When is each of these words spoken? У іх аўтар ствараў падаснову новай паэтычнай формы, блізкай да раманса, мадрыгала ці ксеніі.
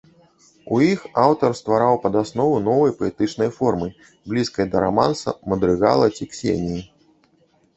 У 0.75 0.77
іх 0.91 1.01
аўтар 1.23 1.51
ствараў 1.59 1.97
падаснову 2.05 2.55
новай 2.69 2.91
паэтычнай 3.01 3.51
формы, 3.59 3.87
блізкай 4.33 4.65
да 4.73 4.77
раманса, 4.85 5.37
мадрыгала 5.55 6.07
ці 6.17 6.23
ксеніі. 6.33 6.81